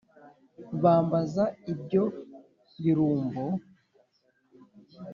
bambaza 0.83 1.43
ibyo 1.71 2.03
birumbo 2.81 3.43